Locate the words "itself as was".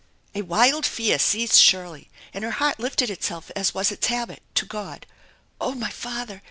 3.11-3.91